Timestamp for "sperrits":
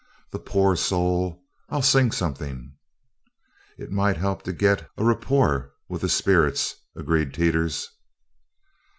6.09-6.73